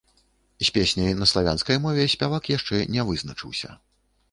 З 0.65 0.71
песняй 0.77 1.13
на 1.19 1.27
славянскай 1.33 1.79
мове 1.85 2.07
спявак 2.15 2.51
яшчэ 2.57 2.83
не 2.97 3.07
вызначыўся. 3.13 3.79